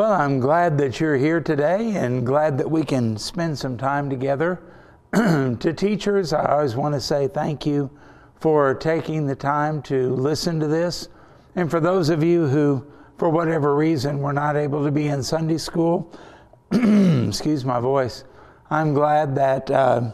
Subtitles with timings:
[0.00, 4.08] Well, I'm glad that you're here today and glad that we can spend some time
[4.08, 4.58] together.
[5.12, 7.90] to teachers, I always want to say thank you
[8.36, 11.08] for taking the time to listen to this.
[11.54, 12.82] And for those of you who,
[13.18, 16.10] for whatever reason, were not able to be in Sunday school,
[16.72, 18.24] excuse my voice,
[18.70, 20.12] I'm glad that uh,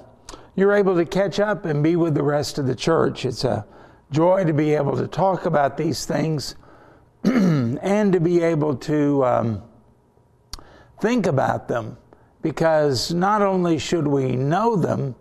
[0.57, 3.25] you're able to catch up and be with the rest of the church.
[3.25, 3.65] It's a
[4.11, 6.57] joy to be able to talk about these things
[7.23, 9.25] and to be able to.
[9.25, 9.63] Um,
[11.01, 11.97] think about them
[12.43, 15.15] because not only should we know them,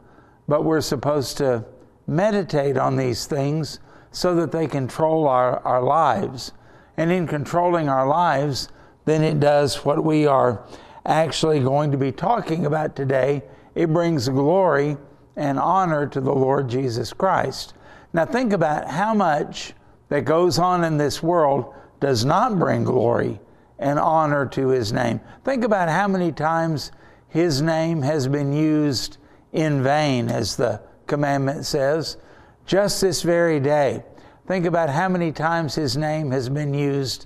[0.48, 1.66] but we're supposed to
[2.08, 3.80] meditate on these things
[4.12, 6.52] so that they control our, our lives.
[6.98, 8.70] And in controlling our lives,
[9.06, 10.64] then it does what we are
[11.06, 13.44] actually going to be talking about today.
[13.76, 14.98] It brings glory
[15.36, 17.73] and honor to the Lord Jesus Christ.
[18.14, 19.73] Now, think about how much
[20.10, 23.40] that goes on in this world does not bring glory
[23.80, 25.20] and honor to his name.
[25.44, 26.92] Think about how many times
[27.30, 29.17] his name has been used
[29.52, 32.17] in vain, as the commandment says,
[32.66, 34.04] just this very day.
[34.48, 37.26] Think about how many times his name has been used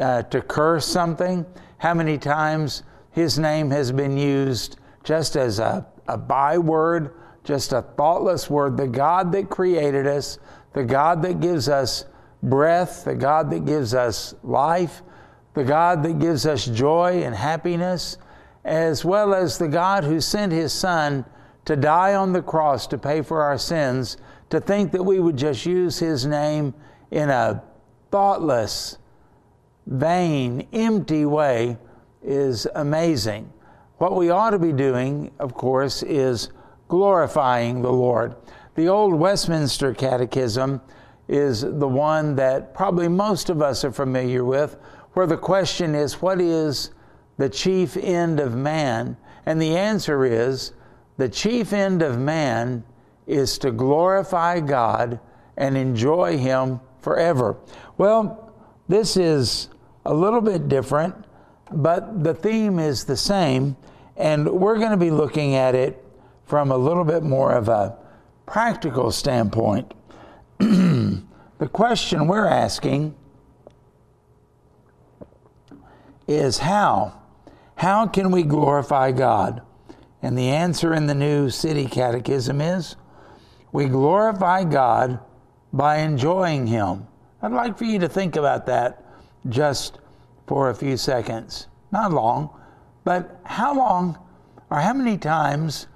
[0.00, 1.46] uh, to curse something,
[1.78, 7.82] how many times his name has been used just as a, a byword, just a
[7.82, 8.76] thoughtless word.
[8.76, 10.38] The God that created us,
[10.72, 12.04] the God that gives us
[12.42, 15.02] breath, the God that gives us life,
[15.56, 18.18] the God that gives us joy and happiness,
[18.62, 21.24] as well as the God who sent his Son
[21.64, 24.18] to die on the cross to pay for our sins,
[24.50, 26.74] to think that we would just use his name
[27.10, 27.62] in a
[28.10, 28.98] thoughtless,
[29.86, 31.78] vain, empty way
[32.22, 33.50] is amazing.
[33.96, 36.50] What we ought to be doing, of course, is
[36.88, 38.36] glorifying the Lord.
[38.74, 40.82] The old Westminster Catechism
[41.28, 44.76] is the one that probably most of us are familiar with,
[45.16, 46.90] where the question is, What is
[47.38, 49.16] the chief end of man?
[49.46, 50.74] And the answer is,
[51.16, 52.84] The chief end of man
[53.26, 55.18] is to glorify God
[55.56, 57.56] and enjoy Him forever.
[57.96, 58.52] Well,
[58.88, 59.70] this is
[60.04, 61.14] a little bit different,
[61.72, 63.74] but the theme is the same,
[64.18, 66.04] and we're going to be looking at it
[66.44, 67.96] from a little bit more of a
[68.44, 69.94] practical standpoint.
[70.58, 71.22] the
[71.72, 73.14] question we're asking
[76.26, 77.20] is how?
[77.76, 79.62] How can we glorify God?
[80.22, 82.96] And the answer in the New City Catechism is
[83.72, 85.20] we glorify God
[85.72, 87.06] by enjoying Him.
[87.42, 89.04] I'd like for you to think about that
[89.48, 89.98] just
[90.46, 91.66] for a few seconds.
[91.92, 92.50] Not long,
[93.04, 94.18] but how long
[94.70, 95.86] or how many times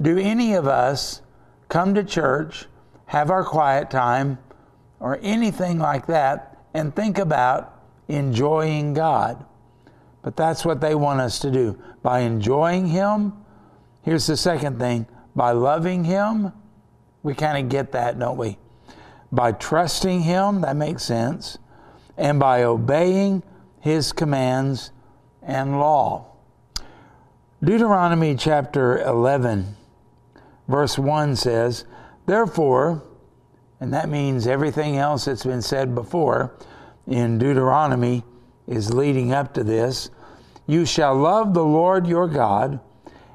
[0.00, 1.22] do any of us
[1.68, 2.66] come to church,
[3.06, 4.38] have our quiet time,
[5.00, 9.44] or anything like that, and think about enjoying God?
[10.28, 11.82] But that's what they want us to do.
[12.02, 13.32] By enjoying Him,
[14.02, 16.52] here's the second thing by loving Him,
[17.22, 18.58] we kind of get that, don't we?
[19.32, 21.56] By trusting Him, that makes sense,
[22.18, 23.42] and by obeying
[23.80, 24.90] His commands
[25.42, 26.26] and law.
[27.64, 29.76] Deuteronomy chapter 11,
[30.68, 31.86] verse 1 says,
[32.26, 33.02] Therefore,
[33.80, 36.54] and that means everything else that's been said before
[37.06, 38.24] in Deuteronomy
[38.66, 40.10] is leading up to this.
[40.68, 42.78] You shall love the Lord your God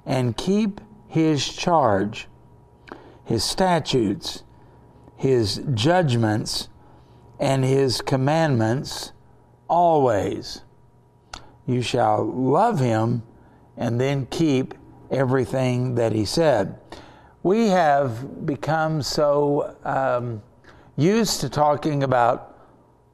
[0.06, 2.28] and keep his charge,
[3.26, 4.44] his statutes,
[5.18, 6.70] his judgments,
[7.40, 9.14] and his commandments
[9.68, 10.62] always.
[11.66, 13.24] You shall love him
[13.78, 14.76] and then keep
[15.10, 16.80] everything that he said.
[17.42, 20.44] We have become so um,
[20.98, 22.60] used to talking about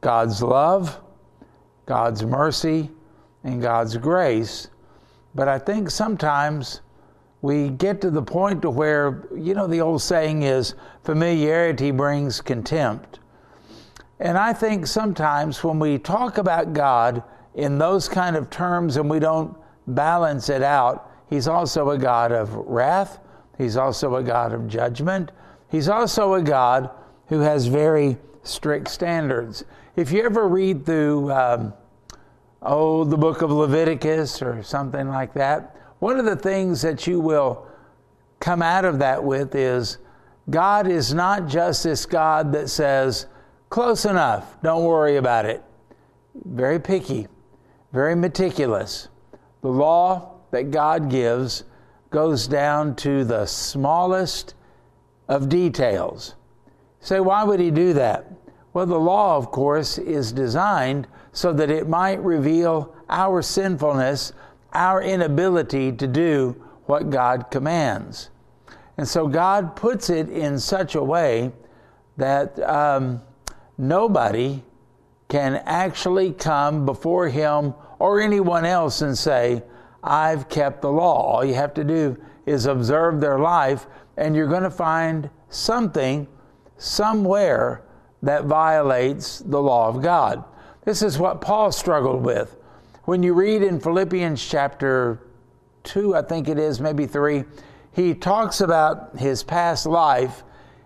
[0.01, 0.99] God's love,
[1.85, 2.89] God's mercy,
[3.43, 4.69] and God's grace.
[5.35, 6.81] But I think sometimes
[7.41, 12.41] we get to the point to where, you know, the old saying is familiarity brings
[12.41, 13.19] contempt.
[14.19, 17.23] And I think sometimes when we talk about God
[17.55, 19.55] in those kind of terms and we don't
[19.87, 23.19] balance it out, He's also a God of wrath.
[23.57, 25.31] He's also a God of judgment.
[25.69, 26.89] He's also a God
[27.27, 29.63] who has very strict standards.
[29.95, 31.73] If you ever read through um,
[32.61, 37.19] oh, the book of Leviticus or something like that, one of the things that you
[37.19, 37.67] will
[38.39, 39.97] come out of that with is
[40.49, 43.27] God is not just this God that says,
[43.69, 45.63] close enough, don't worry about it.
[46.45, 47.27] Very picky,
[47.91, 49.09] very meticulous.
[49.61, 51.63] The law that God gives
[52.09, 54.55] goes down to the smallest
[55.27, 56.35] of details.
[57.01, 58.31] say, why would he do that?
[58.73, 64.33] Well, the law, of course, is designed so that it might reveal our sinfulness,
[64.73, 68.29] our inability to do what God commands.
[68.97, 71.51] And so God puts it in such a way
[72.17, 73.21] that um,
[73.77, 74.61] nobody
[75.29, 79.63] can actually come before Him or anyone else and say,
[80.03, 81.21] I've kept the law.
[81.21, 83.85] All you have to do is observe their life,
[84.17, 86.27] and you're going to find something
[86.77, 87.83] somewhere
[88.21, 90.43] that violates the law of God.
[90.89, 92.57] This is what Paul struggled with.
[93.03, 95.19] When you read in Philippians chapter
[95.83, 97.43] 2, I think it is, maybe 3,
[97.91, 100.41] he talks about his past life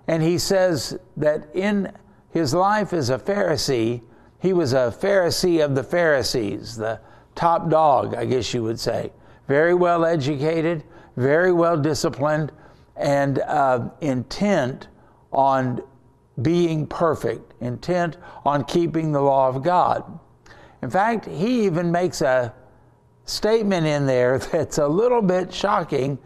[0.10, 1.90] and he says that in
[2.32, 4.02] his life as a Pharisee,
[4.42, 7.00] he was a Pharisee of the Pharisees, the
[7.34, 9.10] top dog, I guess you would say.
[9.48, 10.84] Very well educated,
[11.16, 12.52] very well disciplined,
[12.98, 14.90] and uh, intent
[15.32, 15.82] on
[16.42, 20.20] being perfect, intent on keeping the law of God.
[20.82, 22.54] In fact, he even makes a
[23.26, 26.18] statement in there that's a little bit shocking.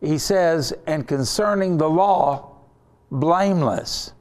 [0.00, 2.56] He says, and concerning the law,
[3.10, 4.12] blameless.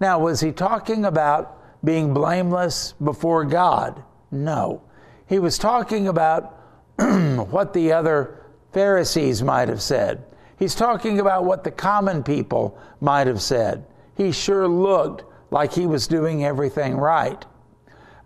[0.00, 4.02] Now, was he talking about being blameless before God?
[4.30, 4.82] No.
[5.26, 6.56] He was talking about
[6.96, 10.24] what the other Pharisees might have said.
[10.58, 13.84] He's talking about what the common people might have said.
[14.18, 17.42] He sure looked like he was doing everything right.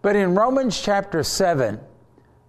[0.01, 1.79] But in Romans chapter 7,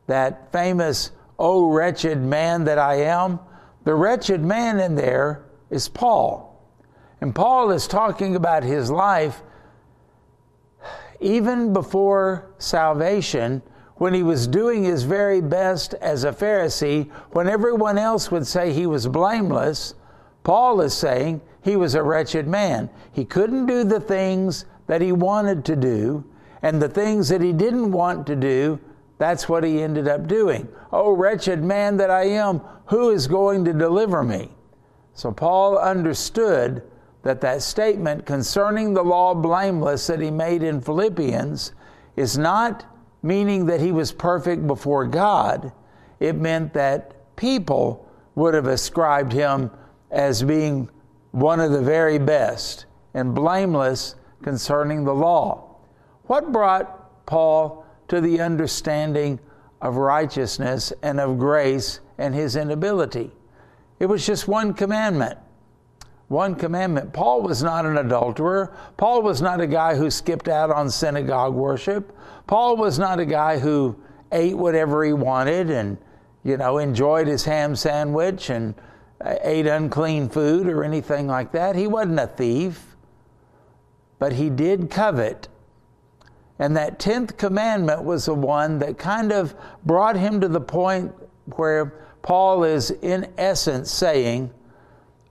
[0.08, 3.40] that famous, Oh, wretched man that I am,
[3.84, 6.50] the wretched man in there is Paul.
[7.20, 9.42] And Paul is talking about his life
[11.20, 13.62] even before salvation
[13.96, 18.74] when he was doing his very best as a Pharisee, when everyone else would say
[18.74, 19.96] he was blameless,
[20.44, 22.90] Paul is saying he was a wretched man.
[23.12, 26.26] He couldn't do the things that he wanted to do,
[26.62, 28.80] and the things that he didn't want to do,
[29.18, 30.68] that's what he ended up doing.
[30.92, 34.52] Oh, wretched man that I am, who is going to deliver me?
[35.14, 36.84] So Paul understood
[37.24, 41.72] that that statement concerning the law blameless that he made in Philippians
[42.18, 42.86] is not
[43.22, 45.72] meaning that he was perfect before God.
[46.20, 49.72] It meant that people would have ascribed him
[50.12, 50.90] as being
[51.34, 55.76] one of the very best and blameless concerning the law.
[56.28, 59.40] What brought Paul to the understanding
[59.82, 63.32] of righteousness and of grace and his inability?
[64.00, 65.38] It was just one commandment
[66.34, 67.14] one commandment.
[67.14, 68.76] Paul was not an adulterer.
[68.98, 72.12] Paul was not a guy who skipped out on synagogue worship.
[72.48, 73.96] Paul was not a guy who
[74.32, 75.98] ate whatever he wanted and,
[76.44, 78.74] you know, enjoyed his ham sandwich and
[79.24, 81.76] ate unclean food or anything like that.
[81.76, 82.96] He wasn't a thief,
[84.20, 85.48] but he did covet.
[86.60, 89.56] And that 10th commandment was the one that kind of
[89.86, 91.14] brought him to the point
[91.56, 91.86] where
[92.22, 94.52] Paul is, in essence, saying,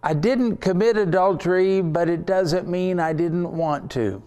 [0.02, 4.22] I didn't commit adultery, but it doesn't mean I didn't want to.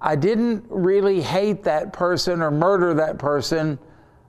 [0.00, 3.78] I didn't really hate that person or murder that person,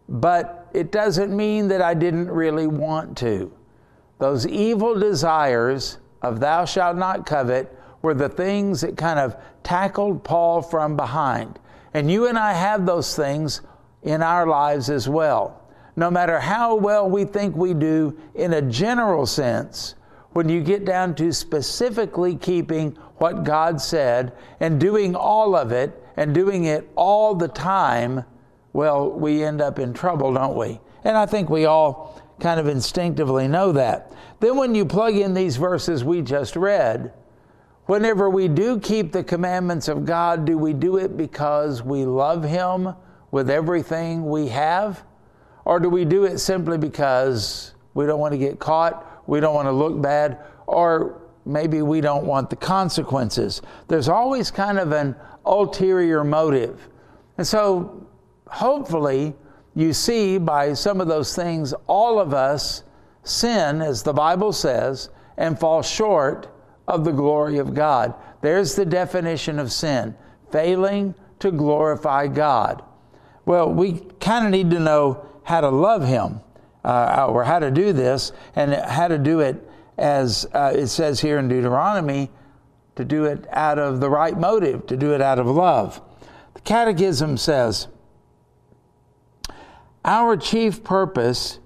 [0.08, 3.54] but it doesn't mean that I didn't really want to.
[4.20, 10.24] Those evil desires of thou shalt not covet were the things that kind of tackled
[10.24, 11.60] Paul from behind.
[11.94, 13.62] And you and I have those things
[14.04, 15.62] in our lives as well.
[15.96, 19.96] No matter how well we think we do in a general sense,
[20.32, 26.02] when you get down to specifically keeping what God said and doing all of it
[26.16, 28.24] and doing it all the time,
[28.72, 30.80] well, we end up in trouble, don't we?
[31.04, 34.12] And I think we all kind of instinctively know that.
[34.40, 37.14] Then, when you plug in these verses we just read,
[37.86, 42.44] whenever we do keep the commandments of God, do we do it because we love
[42.44, 42.94] Him
[43.32, 45.04] with everything we have?
[45.66, 49.54] Or do we do it simply because we don't want to get caught we don't
[49.54, 53.62] want to look bad, or maybe we don't want the consequences.
[53.88, 55.16] There's always kind of an
[55.46, 56.90] ulterior motive.
[57.38, 58.08] And so,
[58.48, 59.36] hopefully,
[59.76, 62.84] you see by some of those things, all of us
[63.24, 66.50] sin, as the Bible says, and fall short
[66.88, 68.14] of the glory of God.
[68.42, 70.16] There's the definition of sin
[70.52, 72.84] failing to glorify God.
[73.46, 76.42] Well, we kind of need to know how to love Him
[76.84, 81.20] uh, or how to do this, and how to do it as uh, it says
[81.20, 82.32] here in Deuteronomy,
[82.96, 86.02] to do it out of the right motive, to do it out of love.
[86.54, 87.88] The Catechism says,
[90.06, 91.60] Our chief purpose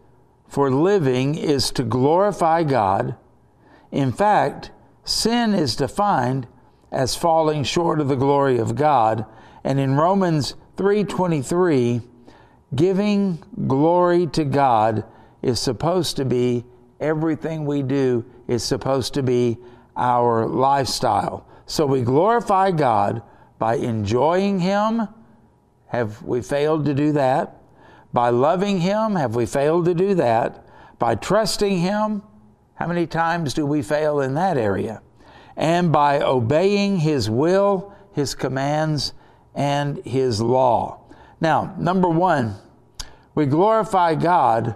[0.47, 3.15] for living is to glorify God.
[3.91, 4.71] In fact,
[5.03, 6.47] sin is defined
[6.91, 9.25] as falling short of the glory of God.
[9.63, 12.01] And in Romans 3:23,
[12.75, 15.03] giving glory to God
[15.41, 16.65] is supposed to be
[16.99, 19.57] everything we do is supposed to be
[19.95, 21.45] our lifestyle.
[21.65, 23.21] So we glorify God
[23.59, 25.07] by enjoying him.
[25.87, 27.62] Have we failed to do that?
[28.13, 30.65] By loving him, have we failed to do that?
[30.99, 32.21] By trusting him,
[32.75, 35.01] how many times do we fail in that area?
[35.57, 39.13] And by obeying his will, his commands,
[39.55, 41.01] and his law.
[41.41, 42.55] Now, number one,
[43.35, 44.75] we glorify God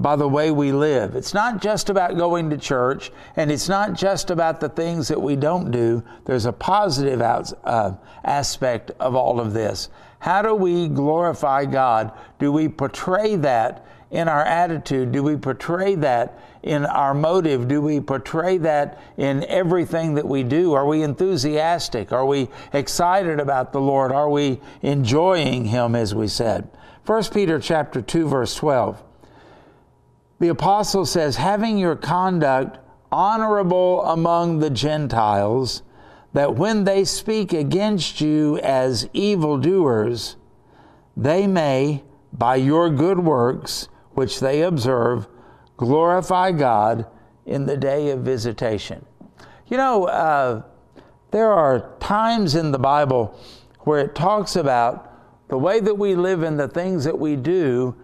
[0.00, 1.14] by the way we live.
[1.14, 5.20] It's not just about going to church, and it's not just about the things that
[5.20, 6.02] we don't do.
[6.24, 7.92] There's a positive out, uh,
[8.24, 9.90] aspect of all of this.
[10.18, 12.12] How do we glorify God?
[12.38, 15.12] Do we portray that in our attitude?
[15.12, 17.68] Do we portray that in our motive?
[17.68, 20.72] Do we portray that in everything that we do?
[20.72, 22.10] Are we enthusiastic?
[22.10, 24.12] Are we excited about the Lord?
[24.12, 26.70] Are we enjoying Him, as we said?
[27.04, 29.02] 1 Peter chapter 2, verse 12
[30.40, 32.78] the apostle says, having your conduct
[33.12, 35.82] honorable among the Gentiles,
[36.32, 40.36] that when they speak against you as evildoers,
[41.16, 45.28] they may, by your good works, which they observe,
[45.76, 47.06] glorify God
[47.44, 49.04] in the day of visitation.
[49.66, 50.62] You know, uh,
[51.32, 53.38] there are times in the Bible
[53.80, 55.06] where it talks about
[55.48, 57.94] the way that we live and the things that we do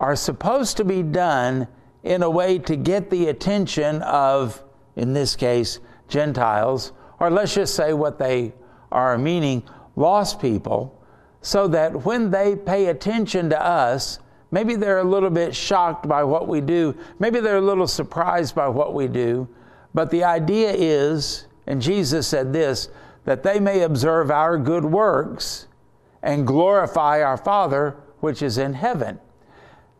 [0.00, 1.68] are supposed to be done
[2.04, 4.62] in a way to get the attention of,
[4.96, 5.78] in this case,
[6.08, 8.52] Gentiles, or let's just say what they
[8.90, 9.62] are meaning,
[9.96, 11.00] lost people,
[11.40, 14.18] so that when they pay attention to us,
[14.50, 18.54] maybe they're a little bit shocked by what we do, maybe they're a little surprised
[18.54, 19.48] by what we do,
[19.94, 22.88] but the idea is, and Jesus said this,
[23.24, 25.68] that they may observe our good works
[26.22, 29.18] and glorify our Father which is in heaven.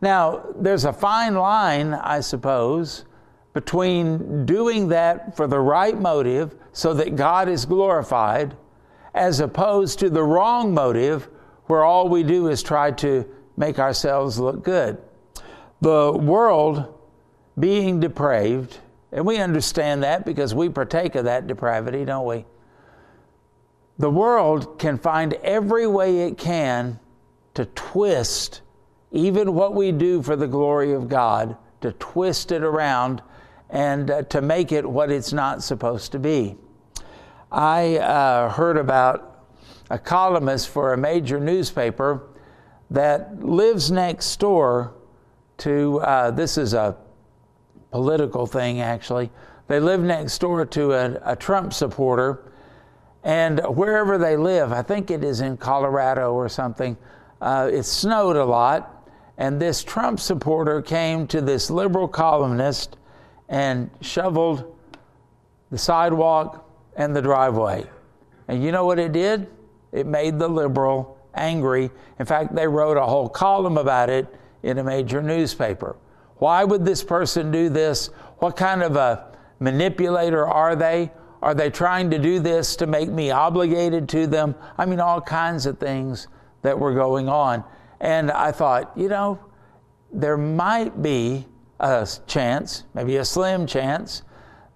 [0.03, 3.05] Now, there's a fine line, I suppose,
[3.53, 8.53] between doing that for the right motive so that God is glorified,
[9.13, 11.29] as opposed to the wrong motive
[11.67, 14.97] where all we do is try to make ourselves look good.
[15.79, 16.99] The world
[17.57, 18.79] being depraved,
[19.13, 22.43] and we understand that because we partake of that depravity, don't we?
[23.99, 26.99] The world can find every way it can
[27.53, 28.62] to twist
[29.13, 33.21] even what we do for the glory of God, to twist it around
[33.69, 36.57] and uh, to make it what it's not supposed to be.
[37.51, 39.45] I uh, heard about
[39.89, 42.27] a columnist for a major newspaper
[42.89, 44.95] that lives next door
[45.57, 46.97] to, uh, this is a
[47.91, 49.29] political thing actually.
[49.67, 52.51] They live next door to a, a Trump supporter,
[53.23, 56.97] and wherever they live, I think it is in Colorado or something,
[57.39, 58.92] uh, it snowed a lot,
[59.37, 62.97] and this Trump supporter came to this liberal columnist
[63.49, 64.75] and shoveled
[65.71, 67.85] the sidewalk and the driveway.
[68.47, 69.47] And you know what it did?
[69.91, 71.89] It made the liberal angry.
[72.19, 74.27] In fact, they wrote a whole column about it
[74.61, 75.95] in a major newspaper.
[76.37, 78.07] Why would this person do this?
[78.39, 81.11] What kind of a manipulator are they?
[81.41, 84.55] Are they trying to do this to make me obligated to them?
[84.77, 86.27] I mean, all kinds of things
[86.61, 87.63] that were going on.
[88.03, 89.39] And I thought, you know,
[90.11, 91.47] there might be
[91.79, 94.23] a chance, maybe a slim chance,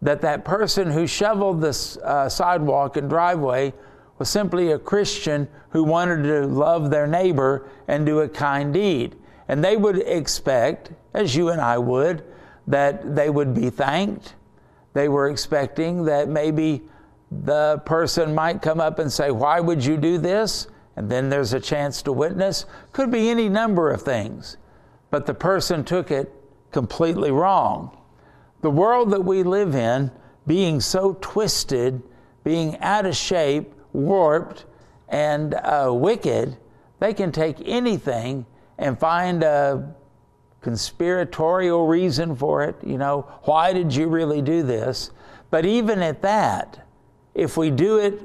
[0.02, 3.74] that that person who shoveled this uh, sidewalk and driveway
[4.18, 9.18] was simply a Christian who wanted to love their neighbor and do a kind deed.
[9.50, 12.24] And they would expect, as you and I would,
[12.66, 14.36] that they would be thanked.
[14.94, 16.82] They were expecting that maybe
[17.30, 20.68] the person might come up and say, Why would you do this?
[20.98, 22.66] And then there's a chance to witness.
[22.92, 24.58] Could be any number of things,
[25.12, 26.34] but the person took it
[26.72, 27.96] completely wrong.
[28.62, 30.12] The world that we live in,
[30.48, 32.02] being so twisted,
[32.44, 34.66] being out of shape, warped,
[35.08, 36.58] and uh, wicked,
[37.00, 38.48] they can take anything
[38.80, 39.94] and find a
[40.62, 42.76] conspiratorial reason for it.
[42.84, 45.12] You know, why did you really do this?
[45.52, 46.88] But even at that,
[47.36, 48.20] if we do it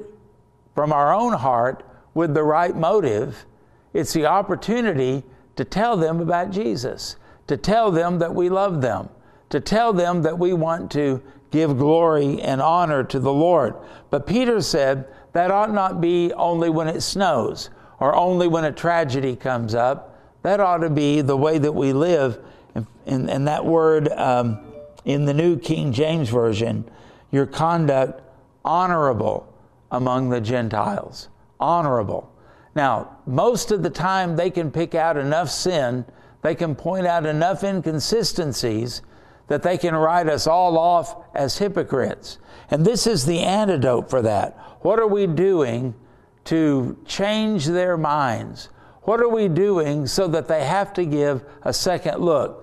[0.73, 3.45] from our own heart, with the right motive,
[3.93, 5.23] it's the opportunity
[5.55, 7.15] to tell them about Jesus,
[7.47, 9.09] to tell them that we love them,
[9.49, 13.75] to tell them that we want to give glory and honor to the Lord.
[14.09, 18.71] But Peter said that ought not be only when it snows or only when a
[18.71, 20.19] tragedy comes up.
[20.41, 22.39] That ought to be the way that we live.
[23.05, 24.59] And, and that word um,
[25.05, 26.89] in the New King James Version,
[27.31, 28.21] your conduct
[28.65, 29.47] honorable
[29.91, 31.29] among the Gentiles
[31.63, 32.29] honorable.
[32.75, 36.05] Now, most of the time, they can pick out enough sin,
[36.41, 39.01] they can point out enough inconsistencies
[39.47, 42.39] that they can write us all off as hypocrites.
[42.69, 44.57] And this is the antidote for that.
[44.81, 45.93] What are we doing
[46.45, 48.69] to change their minds?
[49.03, 52.59] What are we doing so that they have to give a second look?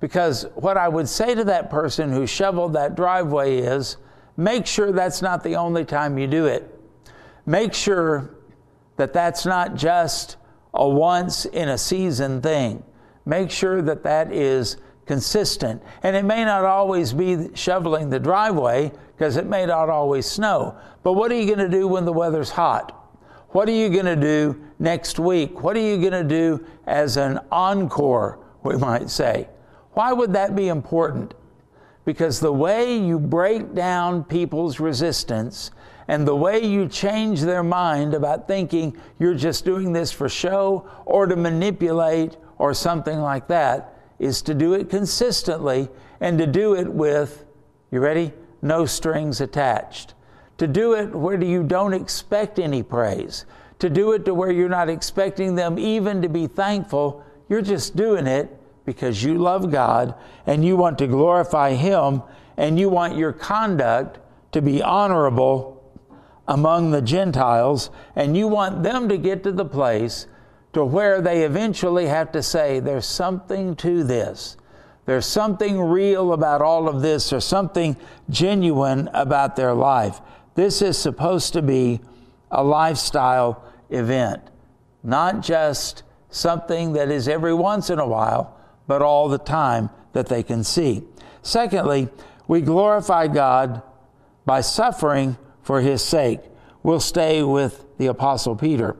[0.00, 3.96] Because what I would say to that person who shoveled that driveway is
[4.36, 6.77] make sure that's not the only time you do it.
[7.48, 8.34] Make sure
[8.96, 10.36] that that's not just
[10.74, 12.82] a once in a season thing.
[13.24, 14.76] Make sure that that is
[15.06, 15.82] consistent.
[16.02, 20.76] And it may not always be shoveling the driveway because it may not always snow.
[21.02, 22.94] But what are you going to do when the weather's hot?
[23.52, 25.62] What are you going to do next week?
[25.62, 29.48] What are you going to do as an encore, we might say?
[29.92, 31.32] Why would that be important?
[32.04, 35.70] Because the way you break down people's resistance
[36.08, 40.88] and the way you change their mind about thinking you're just doing this for show
[41.04, 45.88] or to manipulate or something like that is to do it consistently
[46.20, 47.44] and to do it with,
[47.90, 48.32] you ready?
[48.62, 50.14] No strings attached.
[50.56, 53.44] To do it where you don't expect any praise.
[53.78, 57.22] To do it to where you're not expecting them even to be thankful.
[57.48, 60.14] You're just doing it because you love God
[60.46, 62.22] and you want to glorify Him
[62.56, 64.18] and you want your conduct
[64.52, 65.77] to be honorable
[66.48, 70.26] among the Gentiles, and you want them to get to the place
[70.72, 74.56] to where they eventually have to say, There's something to this.
[75.04, 77.30] There's something real about all of this.
[77.30, 77.96] There's something
[78.28, 80.20] genuine about their life.
[80.54, 82.00] This is supposed to be
[82.50, 84.42] a lifestyle event,
[85.02, 90.26] not just something that is every once in a while, but all the time that
[90.26, 91.02] they can see.
[91.42, 92.08] Secondly,
[92.46, 93.82] we glorify God
[94.44, 95.36] by suffering
[95.68, 96.40] for his sake.
[96.82, 98.96] We'll stay with the Apostle Peter.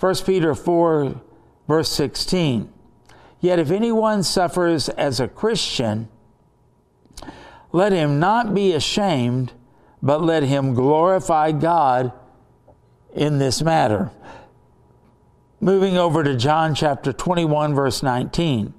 [0.00, 1.20] 1 Peter 4,
[1.68, 2.72] verse 16.
[3.38, 6.08] Yet if anyone suffers as a Christian,
[7.70, 9.52] let him not be ashamed,
[10.02, 12.12] but let him glorify God
[13.12, 14.10] in this matter.
[15.60, 18.72] Moving over to John chapter 21, verse 19.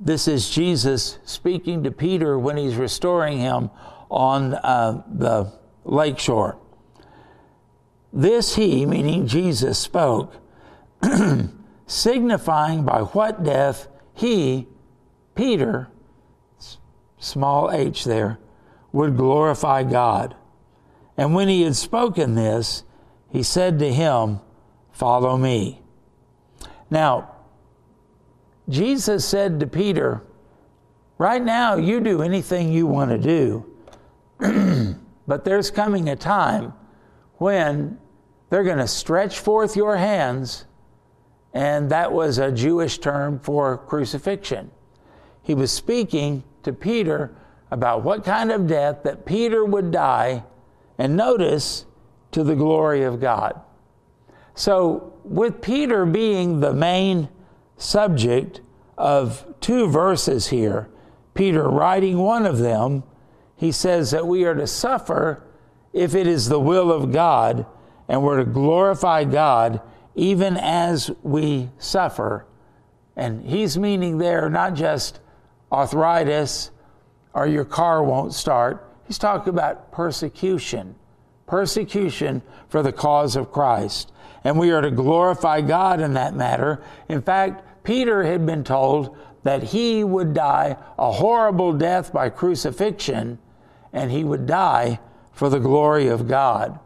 [0.00, 3.68] This is Jesus speaking to Peter when he's restoring him
[4.08, 5.59] on uh, the
[5.90, 6.56] lakeshore.
[8.12, 10.34] This he, meaning Jesus, spoke,
[11.86, 14.68] signifying by what death he,
[15.34, 15.88] Peter,
[17.18, 18.38] small h there,
[18.92, 20.34] would glorify God.
[21.16, 22.84] And when he had spoken this,
[23.28, 24.40] he said to him,
[24.92, 25.82] Follow me.
[26.90, 27.30] Now,
[28.68, 30.22] Jesus said to Peter,
[31.18, 33.66] Right now, you do anything you want to do.
[35.30, 36.72] But there's coming a time
[37.34, 38.00] when
[38.48, 40.64] they're going to stretch forth your hands,
[41.54, 44.72] and that was a Jewish term for crucifixion.
[45.40, 47.32] He was speaking to Peter
[47.70, 50.42] about what kind of death that Peter would die,
[50.98, 51.86] and notice,
[52.32, 53.60] to the glory of God.
[54.56, 57.28] So, with Peter being the main
[57.76, 58.62] subject
[58.98, 60.90] of two verses here,
[61.34, 63.04] Peter writing one of them,
[63.60, 65.42] he says that we are to suffer
[65.92, 67.66] if it is the will of God,
[68.08, 69.82] and we're to glorify God
[70.14, 72.46] even as we suffer.
[73.16, 75.20] And he's meaning there not just
[75.70, 76.70] arthritis
[77.34, 80.94] or your car won't start, he's talking about persecution.
[81.46, 84.10] Persecution for the cause of Christ.
[84.42, 86.82] And we are to glorify God in that matter.
[87.10, 93.38] In fact, Peter had been told that he would die a horrible death by crucifixion
[93.92, 95.00] and he would die
[95.32, 96.78] for the glory of God.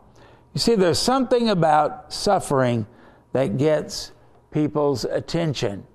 [0.52, 2.86] You see, there's something about suffering
[3.32, 4.12] that gets
[4.50, 5.86] people's attention.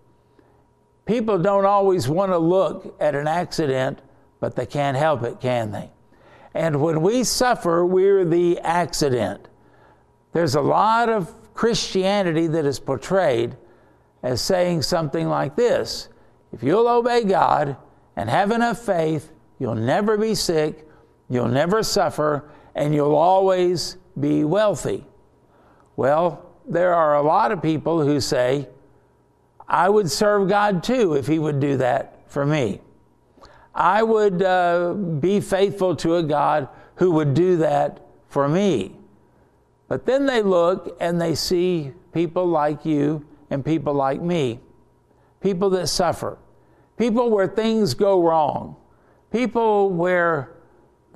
[1.05, 4.01] People don't always want to look at an accident,
[4.39, 5.89] but they can't help it, can they?
[6.53, 9.47] And when we suffer, we're the accident.
[10.33, 13.55] There's a lot of Christianity that is portrayed
[14.23, 16.09] as saying something like this
[16.51, 17.77] If you'll obey God
[18.15, 20.87] and have enough faith, you'll never be sick,
[21.29, 25.05] you'll never suffer, and you'll always be wealthy.
[25.95, 28.67] Well, there are a lot of people who say,
[29.67, 32.81] I would serve God too if He would do that for me.
[33.73, 38.95] I would uh, be faithful to a God who would do that for me.
[39.87, 44.59] But then they look and they see people like you and people like me,
[45.41, 46.37] people that suffer,
[46.97, 48.75] people where things go wrong,
[49.31, 50.51] people where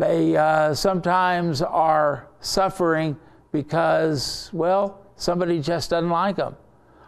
[0.03, 3.17] they uh, sometimes are suffering
[3.51, 6.55] because, well, somebody just doesn't like them,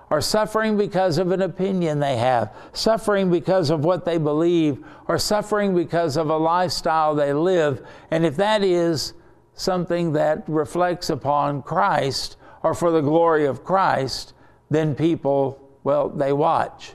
[0.09, 5.17] or suffering because of an opinion they have, suffering because of what they believe, or
[5.17, 7.85] suffering because of a lifestyle they live.
[8.11, 9.13] And if that is
[9.55, 14.33] something that reflects upon Christ or for the glory of Christ,
[14.69, 16.94] then people, well, they watch.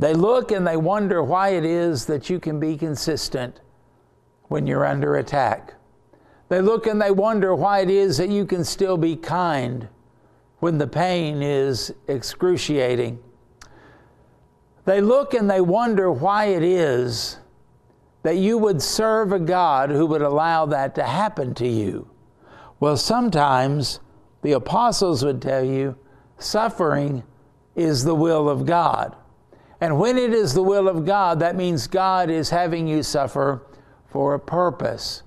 [0.00, 3.60] They look and they wonder why it is that you can be consistent
[4.48, 5.74] when you're under attack.
[6.48, 9.88] They look and they wonder why it is that you can still be kind
[10.60, 13.18] when the pain is excruciating.
[14.86, 17.36] They look and they wonder why it is
[18.22, 22.08] that you would serve a God who would allow that to happen to you.
[22.80, 24.00] Well, sometimes
[24.40, 25.98] the apostles would tell you
[26.38, 27.22] suffering
[27.76, 29.14] is the will of God.
[29.80, 33.62] And when it is the will of God, that means God is having you suffer
[34.10, 35.22] for a purpose.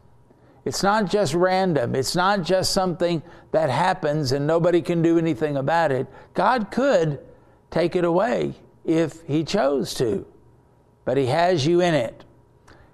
[0.65, 1.95] It's not just random.
[1.95, 6.07] It's not just something that happens and nobody can do anything about it.
[6.33, 7.19] God could
[7.71, 8.53] take it away
[8.85, 10.25] if He chose to,
[11.03, 12.23] but He has you in it.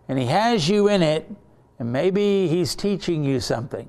[0.07, 1.29] And He has you in it,
[1.77, 3.87] and maybe He's teaching you something.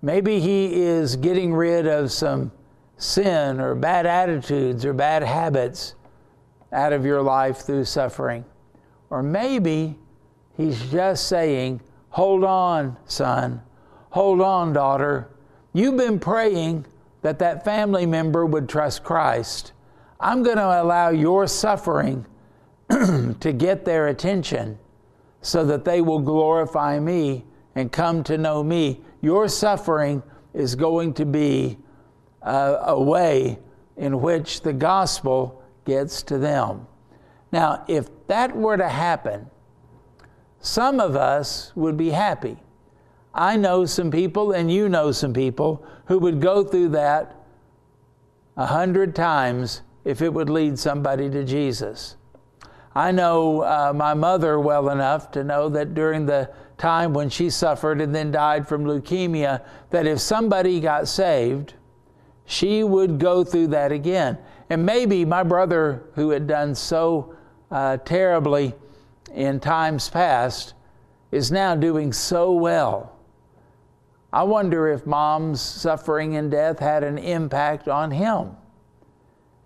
[0.00, 2.50] Maybe He is getting rid of some
[2.96, 5.94] sin or bad attitudes or bad habits
[6.72, 8.44] out of your life through suffering.
[9.10, 9.98] Or maybe
[10.56, 11.80] he's just saying,
[12.10, 13.62] Hold on, son.
[14.10, 15.30] Hold on, daughter.
[15.72, 16.84] You've been praying
[17.22, 19.72] that that family member would trust Christ.
[20.20, 22.26] I'm going to allow your suffering
[22.90, 24.78] to get their attention
[25.40, 29.00] so that they will glorify me and come to know me.
[29.22, 31.78] Your suffering is going to be
[32.42, 33.58] a, a way
[33.96, 36.86] in which the gospel gets to them.
[37.50, 39.50] Now, if that were to happen,
[40.60, 42.56] some of us would be happy.
[43.34, 47.34] I know some people, and you know some people, who would go through that
[48.56, 52.16] a hundred times if it would lead somebody to Jesus.
[52.94, 57.48] I know uh, my mother well enough to know that during the time when she
[57.48, 61.74] suffered and then died from leukemia, that if somebody got saved,
[62.44, 64.36] she would go through that again.
[64.72, 67.34] And maybe my brother, who had done so
[67.70, 68.72] uh, terribly
[69.34, 70.72] in times past,
[71.30, 73.14] is now doing so well.
[74.32, 78.56] I wonder if mom's suffering and death had an impact on him.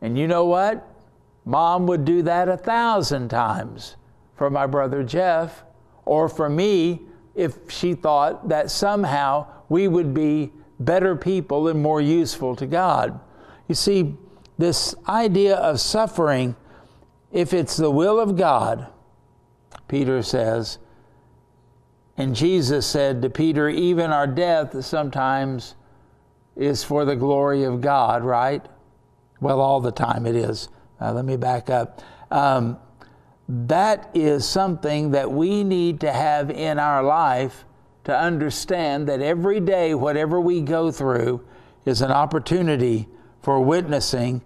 [0.03, 0.85] And you know what?
[1.45, 3.95] Mom would do that a thousand times
[4.35, 5.63] for my brother Jeff
[6.05, 7.03] or for me
[7.37, 13.21] if she thought that somehow we would be better people and more useful to God.
[13.69, 14.17] You see,
[14.59, 16.57] this idea of suffering,
[17.33, 18.87] if it's the will of God,
[19.89, 20.79] Peter says,
[22.17, 25.75] and Jesus said to Peter, even our death sometimes
[26.57, 28.65] is for the glory of God, right?
[29.41, 30.71] Well, all the time it is.
[30.99, 32.01] Uh, let me back up.
[32.31, 32.79] Um,
[33.49, 37.65] that is something that we need to have in our life
[38.05, 41.45] to understand that every day, whatever we go through,
[41.85, 43.09] is an opportunity
[43.47, 44.43] for witnessing,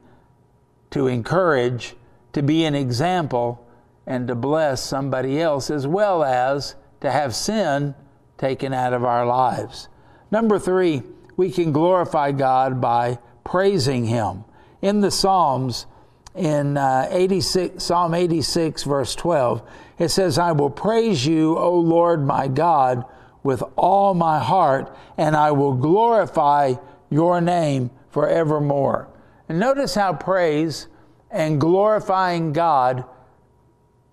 [0.90, 1.96] to encourage,
[2.34, 3.66] to be an example,
[4.06, 7.94] and to bless somebody else, as well as to have sin
[8.36, 9.88] taken out of our lives.
[10.30, 11.02] Number three,
[11.34, 14.44] we can glorify God by praising Him.
[14.82, 15.86] In the Psalms,
[16.34, 19.62] in uh, 86, Psalm 86, verse 12,
[19.98, 23.06] it says, I will praise you, O Lord my God,
[23.42, 26.74] with all my heart, and I will glorify
[27.08, 29.08] your name forevermore.
[29.48, 30.88] And notice how praise
[31.30, 33.04] and glorifying God,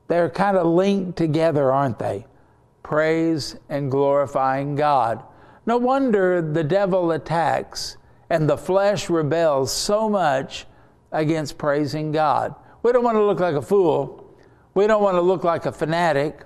[0.08, 2.26] they're kind of linked together, aren't they?
[2.84, 5.24] Praise and glorifying God.
[5.66, 7.98] No wonder the devil attacks
[8.30, 10.66] and the flesh rebels so much
[11.12, 12.56] against praising God.
[12.84, 14.34] We don't want to look like a fool.
[14.74, 16.44] We don't want to look like a fanatic.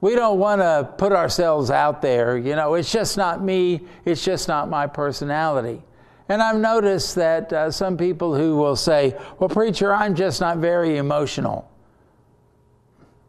[0.00, 2.38] We don't want to put ourselves out there.
[2.38, 3.80] You know, it's just not me.
[4.04, 5.82] It's just not my personality.
[6.30, 10.58] And I've noticed that uh, some people who will say, Well, preacher, I'm just not
[10.58, 11.68] very emotional.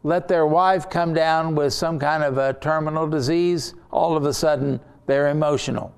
[0.04, 4.32] Let their wife come down with some kind of a terminal disease, all of a
[4.32, 5.92] sudden they're emotional.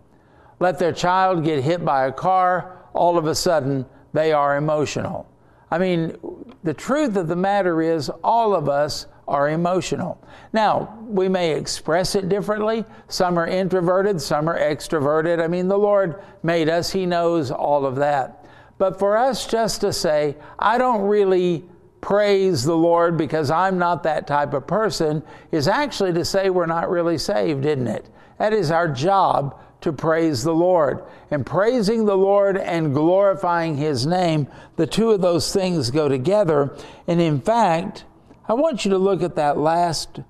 [0.60, 5.28] Let their child get hit by a car, all of a sudden they are emotional.
[5.70, 6.16] I mean,
[6.62, 10.20] the truth of the matter is, all of us are emotional.
[10.52, 12.84] Now, we may express it differently.
[13.08, 15.42] Some are introverted, some are extroverted.
[15.42, 18.44] I mean, the Lord made us, He knows all of that.
[18.78, 21.64] But for us just to say, I don't really
[22.00, 26.66] praise the Lord because I'm not that type of person, is actually to say we're
[26.66, 28.10] not really saved, isn't it?
[28.38, 31.04] That is our job to praise the Lord.
[31.30, 36.76] And praising the Lord and glorifying His name, the two of those things go together.
[37.06, 38.04] And in fact,
[38.46, 40.20] I want you to look at that last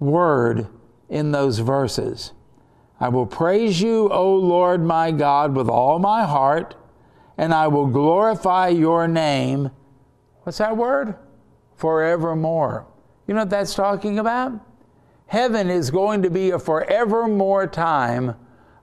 [0.00, 0.66] word
[1.08, 2.32] in those verses.
[3.00, 6.74] I will praise you, O Lord my God, with all my heart,
[7.36, 9.70] and I will glorify your name.
[10.42, 11.14] What's that word?
[11.76, 12.86] Forevermore.
[13.26, 14.52] You know what that's talking about?
[15.26, 18.34] Heaven is going to be a forevermore time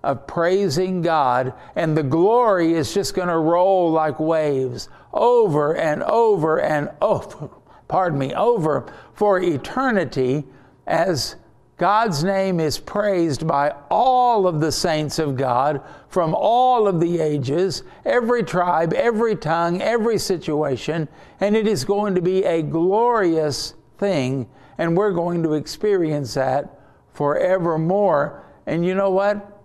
[0.04, 6.04] of praising God, and the glory is just going to roll like waves over and
[6.04, 7.50] over and over,
[7.88, 10.45] pardon me, over for eternity
[10.88, 11.36] as
[11.78, 17.19] God's name is praised by all of the saints of God from all of the
[17.19, 21.08] ages, every tribe, every tongue, every situation,
[21.41, 26.80] and it is going to be a glorious thing, and we're going to experience that
[27.13, 28.43] forevermore.
[28.65, 29.56] And you know what?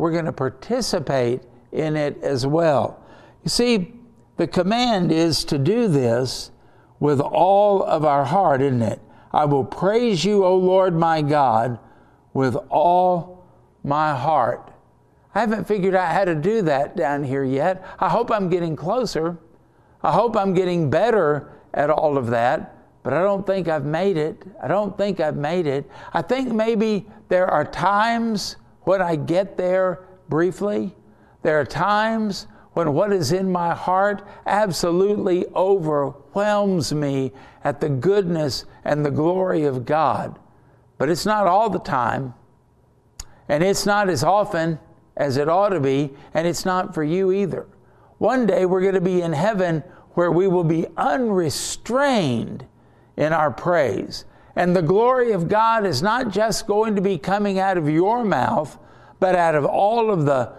[0.00, 1.42] we're going to participate
[1.72, 3.04] in it as well.
[3.44, 3.92] You see,
[4.38, 6.50] the command is to do this
[7.00, 9.00] with all of our heart, isn't it?
[9.32, 11.78] I will praise you, O Lord my God,
[12.32, 13.44] with all
[13.82, 14.70] my heart.
[15.34, 17.84] I haven't figured out how to do that down here yet.
[17.98, 19.38] I hope I'm getting closer.
[20.02, 24.16] I hope I'm getting better at all of that, but I don't think I've made
[24.16, 24.42] it.
[24.62, 25.88] I don't think I've made it.
[26.12, 30.94] I think maybe there are times when I get there briefly,
[31.42, 32.46] there are times
[32.80, 37.30] when what is in my heart absolutely overwhelms me
[37.62, 40.38] at the goodness and the glory of God.
[40.96, 42.32] But it's not all the time,
[43.50, 44.78] and it's not as often
[45.14, 47.66] as it ought to be, and it's not for you either.
[48.16, 52.64] One day we're going to be in heaven where we will be unrestrained
[53.18, 54.24] in our praise.
[54.56, 58.24] And the glory of God is not just going to be coming out of your
[58.24, 58.78] mouth,
[59.18, 60.54] but out of all of the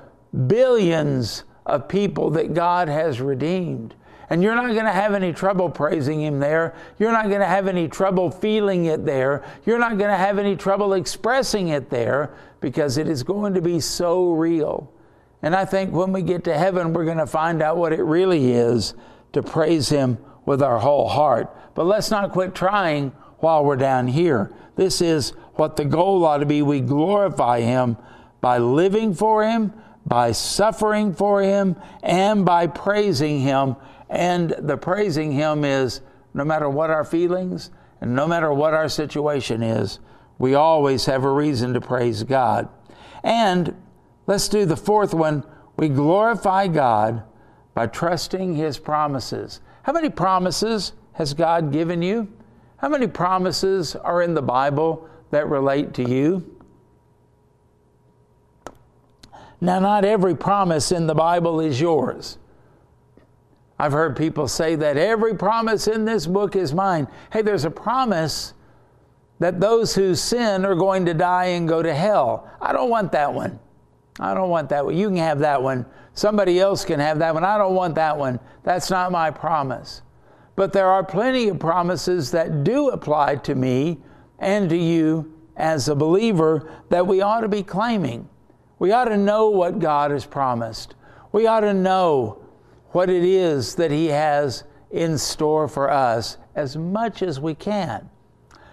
[0.46, 3.96] billions of people that God has redeemed.
[4.30, 6.74] And you're not going to have any trouble praising Him there.
[6.98, 9.44] You're not going to have any trouble feeling it there.
[9.66, 13.62] You're not going to have any trouble expressing it there because it is going to
[13.62, 14.92] be so real.
[15.42, 18.04] And I think when we get to heaven, we're going to find out what it
[18.04, 18.94] really is
[19.34, 21.54] to praise Him with our whole heart.
[21.76, 24.54] But let's not quit trying while we're down here.
[24.76, 26.62] This is what the goal ought to be.
[26.62, 27.98] We glorify Him
[28.40, 29.74] by living for Him,
[30.06, 33.76] by suffering for Him, and by praising Him.
[34.10, 36.02] And the praising Him is
[36.34, 40.00] no matter what our feelings and no matter what our situation is,
[40.40, 42.68] we always have a reason to praise God.
[43.24, 43.76] And
[44.26, 45.44] let's do the fourth one.
[45.78, 47.24] We glorify God
[47.76, 49.62] by trusting His promises.
[49.84, 52.28] How many promises has God given you?
[52.78, 56.51] How many promises are in the Bible that relate to you?
[59.62, 62.40] Now, not every promise in the Bible is yours.
[63.78, 67.08] I've heard people say that every promise in this book is mine.
[67.32, 68.54] Hey, there's a promise
[69.40, 72.50] that those who sin are going to die and go to hell.
[72.60, 73.60] I don't want that one.
[74.20, 74.98] I don't want that one.
[74.98, 75.86] You can have that one.
[76.14, 77.44] Somebody else can have that one.
[77.44, 78.40] I don't want that one.
[78.64, 80.02] That's not my promise.
[80.56, 84.00] But there are plenty of promises that do apply to me
[84.38, 88.28] and to you as a believer that we ought to be claiming.
[88.82, 90.96] We ought to know what God has promised.
[91.32, 92.40] We ought to know
[92.94, 98.10] what it is that He has in store for us as much as we can.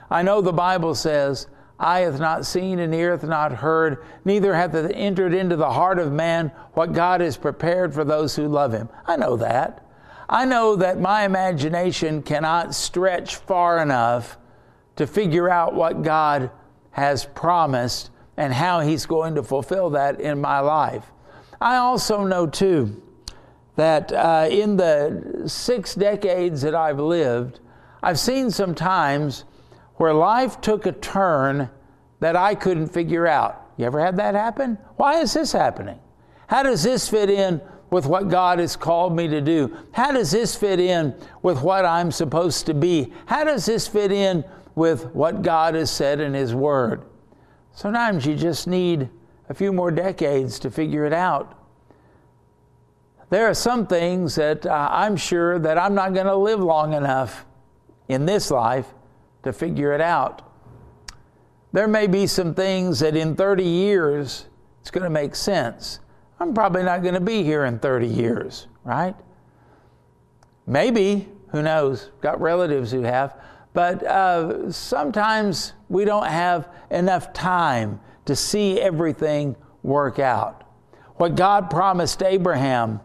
[0.08, 1.46] I know the Bible says,
[1.78, 5.72] Eye hath not seen and ear hath not heard, neither hath it entered into the
[5.72, 8.88] heart of man what God has prepared for those who love Him.
[9.04, 9.86] I know that.
[10.26, 14.38] I know that my imagination cannot stretch far enough
[14.96, 16.50] to figure out what God
[16.92, 21.10] has promised and how He's going to fulfill that in my life.
[21.60, 23.02] I also know, too,
[23.74, 27.58] that uh, in the six decades that I've lived,
[28.00, 29.44] I've seen some times
[29.96, 31.68] where life took a turn
[32.20, 33.66] that I couldn't figure out.
[33.76, 34.78] You ever had that happen?
[34.96, 35.98] Why is this happening?
[36.46, 39.76] How does this fit in with what God has called me to do?
[39.92, 43.12] How does this fit in with what I'm supposed to be?
[43.26, 44.44] How does this fit in
[44.76, 47.02] with what God has said in His Word?
[47.78, 49.08] Sometimes you just need
[49.48, 51.56] a few more decades to figure it out.
[53.30, 56.92] There are some things that uh, I'm sure that I'm not going to live long
[56.92, 57.46] enough
[58.08, 58.92] in this life
[59.44, 60.42] to figure it out.
[61.72, 64.46] There may be some things that in 30 years
[64.80, 66.00] it's going to make sense.
[66.40, 69.14] I'm probably not going to be here in 30 years, right?
[70.66, 72.10] Maybe, who knows?
[72.22, 73.40] Got relatives who have.
[73.72, 80.64] But uh, sometimes we don't have enough time to see everything work out.
[81.16, 83.00] What God promised Abraham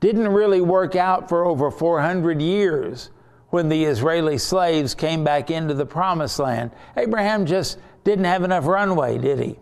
[0.00, 3.10] didn't really work out for over 400 years
[3.50, 6.72] when the Israeli slaves came back into the promised land.
[6.96, 9.58] Abraham just didn't have enough runway, did he?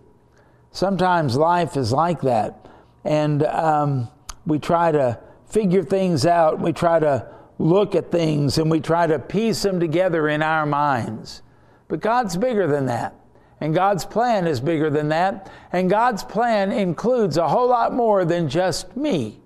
[0.70, 2.66] Sometimes life is like that.
[3.04, 4.08] And um,
[4.46, 7.26] we try to figure things out, we try to
[7.60, 11.42] look at things, and we try to piece them together in our minds.
[11.88, 13.14] But God's bigger than that.
[13.60, 15.50] And God's plan is bigger than that.
[15.72, 19.40] And God's plan includes a whole lot more than just me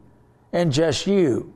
[0.53, 1.53] and just you.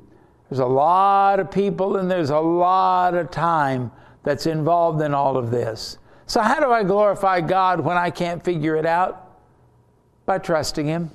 [0.50, 3.92] There's a lot of people and there's a lot of time
[4.24, 5.98] that's involved in all of this.
[6.26, 9.38] So, how do I glorify God when I can't figure it out?
[10.26, 11.12] By trusting Him.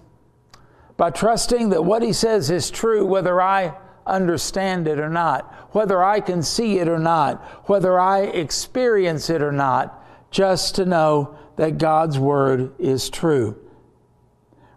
[0.96, 3.74] By trusting that what He says is true, whether I
[4.06, 9.42] understand it or not, whether I can see it or not, whether I experience it
[9.42, 13.60] or not, just to know that God's Word is true.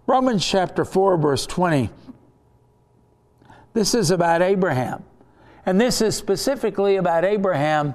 [0.06, 1.90] Romans chapter 4, verse 20.
[3.72, 5.04] This is about Abraham.
[5.64, 7.94] And this is specifically about Abraham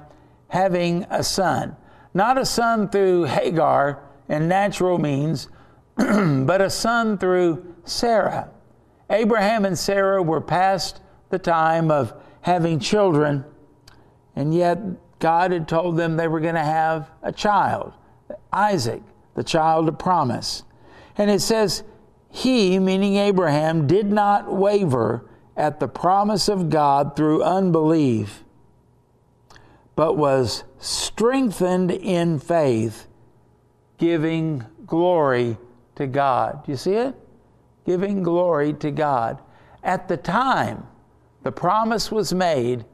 [0.49, 1.75] having a son.
[2.13, 5.47] Not a son through Hagar and natural means,
[5.95, 8.49] but a son through Sarah.
[9.09, 11.00] Abraham and Sarah were past
[11.31, 13.45] the time of having children,
[14.35, 14.79] and yet
[15.19, 17.93] God had told them they were going to have a child,
[18.51, 19.01] Isaac,
[19.35, 20.63] the child of promise.
[21.17, 21.83] And it says,
[22.29, 28.43] He, meaning Abraham, did not waver at the promise of God through unbelief,
[29.95, 33.07] but was strengthened in faith,
[33.97, 35.57] giving glory
[35.95, 36.65] to God.
[36.65, 37.15] Do you see it?
[37.85, 39.39] Giving glory to God.
[39.83, 40.87] At the time
[41.43, 42.85] the promise was made,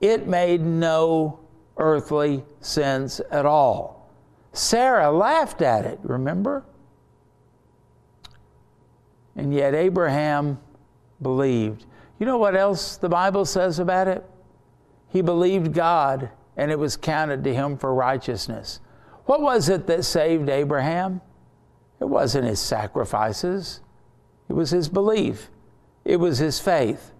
[0.00, 1.40] it made no
[1.76, 4.10] earthly sense at all.
[4.52, 6.64] Sarah laughed at it, remember?
[9.36, 10.58] And yet Abraham
[11.22, 11.84] believed.
[12.18, 14.24] You know what else the Bible says about it?
[15.08, 18.80] He believed God and it was counted to him for righteousness.
[19.26, 21.20] What was it that saved Abraham?
[22.00, 23.80] It wasn't his sacrifices,
[24.48, 25.50] it was his belief,
[26.04, 27.12] it was his faith.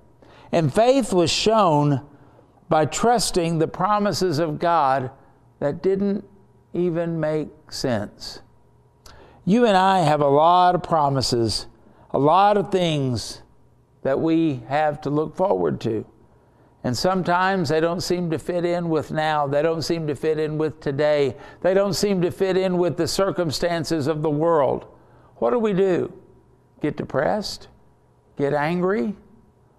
[0.53, 2.07] And faith was shown
[2.69, 5.11] by trusting the promises of God
[5.61, 6.25] that didn't
[6.73, 8.41] even make sense.
[9.45, 11.67] You and I have a lot of promises,
[12.11, 13.43] a lot of things
[14.03, 16.07] that we have to look forward to.
[16.85, 19.47] And sometimes they don't seem to fit in with now.
[19.47, 21.37] They don't seem to fit in with today.
[21.61, 24.87] They don't seem to fit in with the circumstances of the world.
[25.37, 26.13] What do we do?
[26.81, 27.69] Get depressed?
[28.37, 29.15] Get angry?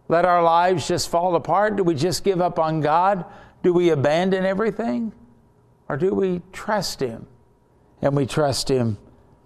[0.10, 1.78] Let our lives just fall apart?
[1.78, 3.24] Do we just give up on God?
[3.64, 5.14] Do we abandon everything?
[5.88, 7.28] Or do we trust Him?
[8.02, 8.98] And we trust Him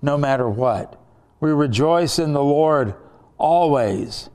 [0.02, 1.00] no matter what.
[1.42, 2.96] We rejoice in the Lord
[3.38, 4.30] always.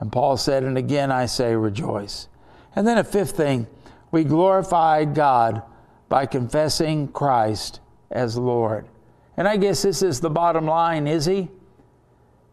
[0.00, 2.28] And Paul said, and again I say, rejoice.
[2.74, 3.66] And then a fifth thing,
[4.10, 5.62] we glorify God
[6.08, 8.88] by confessing Christ as Lord.
[9.36, 11.50] And I guess this is the bottom line, is He?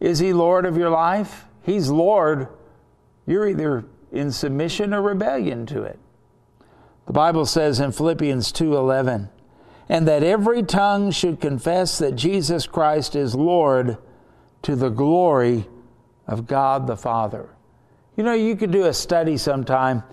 [0.01, 1.45] Is He Lord of your life?
[1.61, 2.49] He's Lord.
[3.31, 5.97] You're either in submission or rebellion to it.
[7.07, 9.29] The Bible says in Philippians 2:11,
[9.87, 13.97] and that every tongue should confess that Jesus Christ is Lord
[14.63, 15.69] to the glory
[16.27, 17.49] of God the Father.
[18.17, 20.03] You know, you could do a study sometime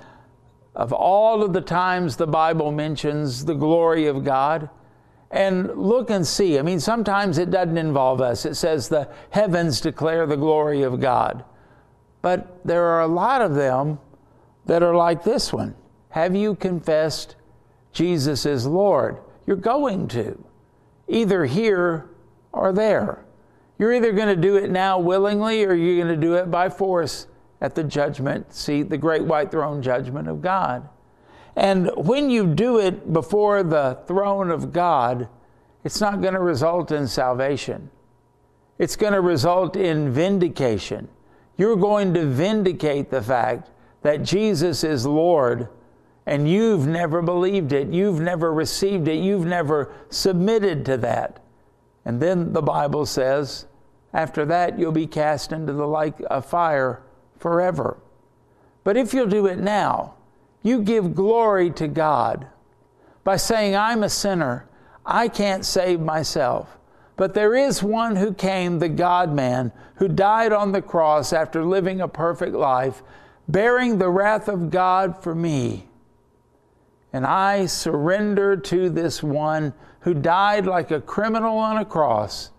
[0.77, 4.71] of all of the times the Bible mentions the glory of God
[5.33, 6.57] and look and see.
[6.57, 8.47] I mean, sometimes it doesn't involve us.
[8.47, 11.43] It says the heavens declare the glory of God.
[12.23, 13.99] But there are a lot of them
[14.67, 15.75] that are like this one.
[16.11, 17.37] Have you confessed
[17.93, 19.19] Jesus is Lord?
[19.47, 20.43] You're going to,
[21.07, 22.09] either here
[22.53, 23.25] or there.
[23.79, 26.69] You're either going to do it now willingly or you're going to do it by
[26.69, 27.29] force
[27.61, 30.89] at the judgment seat, the great white throne judgment of God.
[31.57, 35.29] And when you do it before the throne of God,
[35.85, 37.91] it's not going to result in salvation.
[38.79, 41.09] It's going to result in vindication.
[41.59, 43.69] You're going to vindicate the fact
[44.03, 45.69] that Jesus is Lord
[46.25, 47.89] and you've never believed it.
[47.89, 49.17] You've never received it.
[49.17, 51.43] You've never submitted to that.
[52.05, 53.67] And then the Bible says,
[54.13, 57.03] after that, you'll be cast into the lake of fire
[57.39, 57.99] forever.
[58.85, 60.15] But if you'll do it now,
[60.63, 62.47] you give glory to God
[63.25, 64.67] by saying, I'm a sinner.
[65.05, 66.78] I can't save myself.
[67.19, 71.64] But there is one who came, the God man, who died on the cross after
[71.64, 73.03] living a perfect life,
[73.49, 75.89] bearing the wrath of God for me.
[77.12, 82.53] And I surrender to this one who died like a criminal on a cross,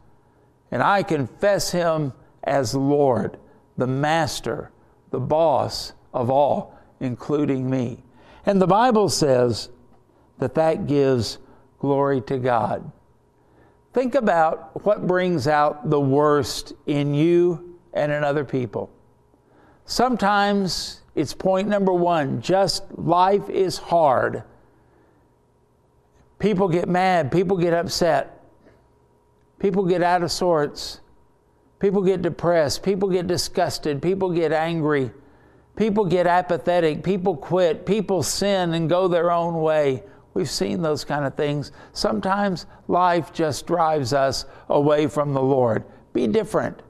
[0.71, 2.11] and I confess him
[2.43, 3.37] as Lord,
[3.77, 4.71] the master,
[5.11, 8.03] the boss of all, including me.
[8.45, 9.69] And the Bible says
[10.39, 11.37] that that gives
[11.79, 12.91] glory to God.
[13.93, 18.91] Think about what brings out the worst in you and in other people.
[19.85, 24.43] Sometimes it's point number one just life is hard.
[26.37, 28.39] People get mad, people get upset,
[29.57, 31.01] people get out of sorts,
[31.79, 35.11] people get depressed, people get disgusted, people get angry,
[35.75, 40.03] people get apathetic, people quit, people sin and go their own way.
[40.39, 41.73] We've seen those kind of things.
[41.91, 45.83] Sometimes life just drives us away from the Lord.
[46.13, 46.81] Be different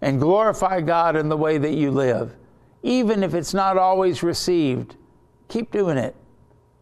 [0.00, 2.34] and glorify God in the way that you live.
[2.82, 4.96] Even if it's not always received,
[5.46, 6.16] keep doing it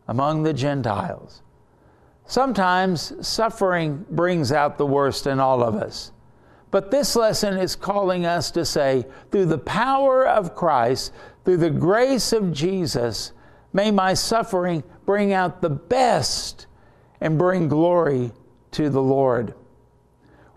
[0.08, 1.42] among the Gentiles.
[2.24, 6.10] Sometimes suffering brings out the worst in all of us.
[6.70, 11.12] But this lesson is calling us to say, through the power of Christ,
[11.44, 13.32] through the grace of Jesus,
[13.74, 16.66] may my suffering bring out the best
[17.20, 18.32] and bring glory
[18.72, 19.54] to the Lord.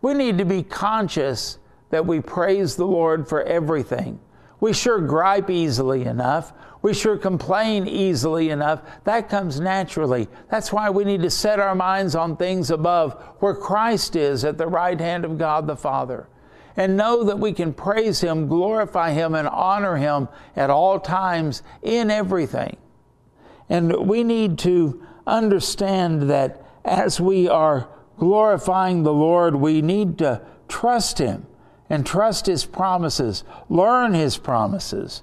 [0.02, 1.58] We need to be conscious
[1.90, 4.20] that we praise the Lord for everything.
[4.60, 6.52] We sure gripe easily enough.
[6.82, 8.82] We sure complain easily enough.
[9.04, 10.28] That comes naturally.
[10.50, 14.58] That's why we need to set our minds on things above, where Christ is at
[14.58, 16.28] the right hand of God the Father.
[16.76, 21.64] And know that we can praise Him, glorify Him, and honor Him at all times
[21.82, 22.78] in everything.
[23.70, 30.42] And we need to understand that as we are glorifying the Lord, we need to
[30.68, 31.46] trust Him
[31.90, 35.22] and trust His promises, learn His promises,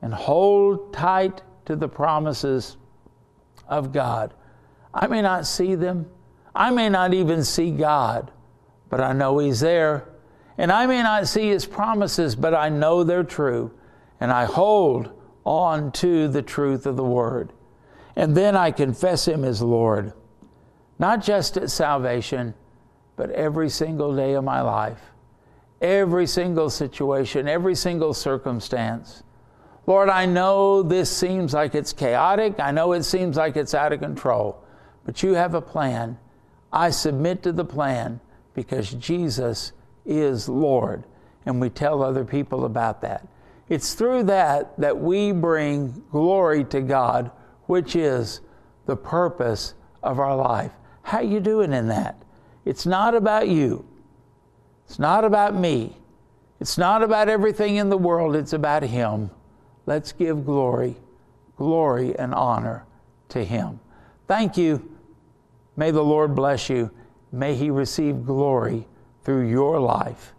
[0.00, 2.76] and hold tight to the promises
[3.68, 4.32] of God.
[4.94, 6.06] I may not see them,
[6.54, 8.30] I may not even see God,
[8.88, 10.08] but I know He's there.
[10.56, 13.70] And I may not see His promises, but I know they're true.
[14.18, 15.12] And I hold
[15.48, 17.52] on to the truth of the Word.
[18.16, 20.12] And then I confess Him as Lord,
[20.98, 22.54] not just at salvation,
[23.16, 25.00] but every single day of my life
[25.80, 29.22] every single situation, every single circumstance.
[29.86, 32.58] Lord, I know this seems like it's chaotic.
[32.58, 34.62] I know it seems like it's out of control,
[35.04, 36.18] but you have a plan.
[36.72, 38.20] I submit to the plan
[38.54, 39.72] because Jesus
[40.04, 41.04] is Lord,
[41.46, 43.26] and we tell other people about that.
[43.68, 47.30] It's through that that we bring glory to God,
[47.66, 48.40] which is
[48.86, 50.72] the purpose of our life.
[51.02, 52.22] How you doing in that?
[52.64, 53.86] It's not about you.
[54.86, 55.96] It's not about me.
[56.60, 58.34] It's not about everything in the world.
[58.34, 59.30] It's about Him.
[59.86, 60.96] Let's give glory,
[61.56, 62.86] glory and honor
[63.30, 63.80] to Him.
[64.26, 64.96] Thank you.
[65.76, 66.90] May the Lord bless you.
[67.32, 68.86] May He receive glory
[69.24, 70.34] through your life.